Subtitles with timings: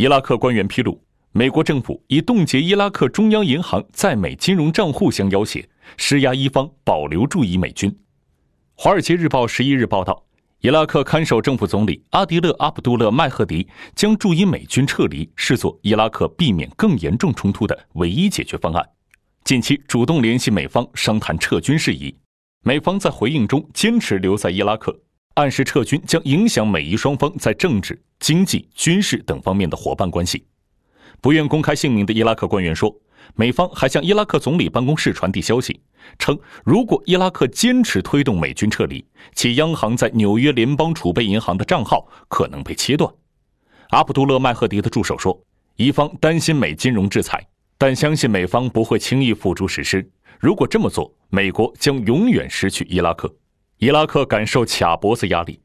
[0.00, 0.98] 伊拉克官员披露，
[1.32, 5.62] 美国政府以冻结伊拉克中央银行在美金融账户相要挟，
[5.98, 7.90] 施压伊方保留驻伊美军。
[8.76, 10.24] 《华尔街日报》十一日报道，
[10.60, 18.82] 伊拉克看守政府总理阿迪勒·阿卜杜勒·麦赫迪将驻伊美军撤离视作伊拉克避免更严重冲突的唯一解决方案。
[19.44, 22.16] 近期主动联系美方商谈撤军事宜，
[22.62, 24.98] 美方在回应中坚持留在伊拉克。
[25.34, 30.44] 暗示撤军将影响美伊双方在政治、经济、军事等方面的伙伴关系。
[31.20, 32.94] 不愿公开姓名的伊拉克官员说，
[33.34, 35.80] 美方还向伊拉克总理办公室传递消息，
[36.18, 39.04] 称如果伊拉克坚持推动美军撤离，
[39.34, 43.12] 其央行在纽约联邦储备银行的账号可能被切断。
[43.90, 45.40] 阿卜杜勒·麦赫迪的助手说，
[45.76, 47.46] 伊方担心美金融制裁，
[47.78, 50.10] 但相信美方不会轻易付诸实施。
[50.38, 53.32] 如果这么做，美国将永远失去伊拉克。
[53.80, 55.58] 伊拉克感受卡脖子压力，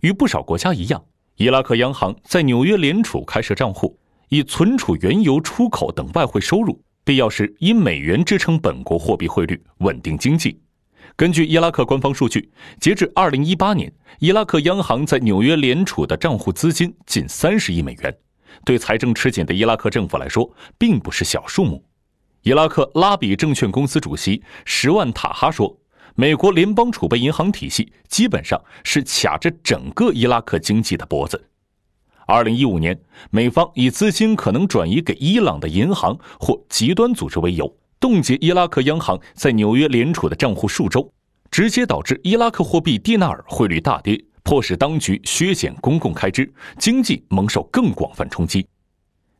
[0.00, 1.00] 与不少国家一样，
[1.36, 3.96] 伊拉克央行在纽约联储开设账户，
[4.30, 10.60] 以存储原油出口等外汇收入，必要时以美元支撑本国货币汇率，稳定经济。
[11.14, 12.50] 根据伊拉克官方数据，
[12.80, 18.12] 截至二零一八年，伊拉克央行在纽约联储的账户资金近三十亿美元，
[18.64, 21.84] 对财政吃紧的伊拉克政府来说，并不是小数目。
[22.42, 25.78] 伊拉克拉比证券公司主席什万塔哈说。
[26.14, 31.42] 美国联邦储备银行体系基本上是卡着整个伊拉克经济的脖子。
[32.26, 32.98] 二零一五年，
[33.30, 41.10] 美方以资金可能转移给伊朗的银行或极端组织为由，冻结伊拉克央行在纽约联储的账户数周，
[41.50, 48.66] 直接导致伊拉克货币蒂纳尔汇率大跌，迫使当局削减公共开支，经济蒙受更广泛冲击。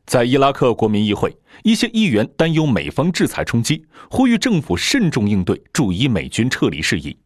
[0.05, 7.17] 在伊拉克国民议会，一些议员担忧美方制裁冲击，呼吁政府慎重应对驻伊美军撤离事宜。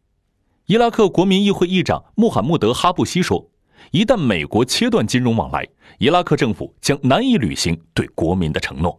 [0.66, 3.50] 伊拉克国民议会议长穆罕默德·哈布西说
[3.90, 5.66] ：“一旦美国切断金融往来，
[5.98, 8.96] 伊拉克政府将难以履行对国民的承诺。”